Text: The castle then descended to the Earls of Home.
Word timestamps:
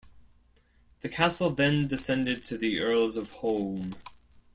The 1.01 1.09
castle 1.09 1.51
then 1.51 1.85
descended 1.85 2.43
to 2.45 2.57
the 2.57 2.79
Earls 2.79 3.17
of 3.17 3.29
Home. 3.33 3.93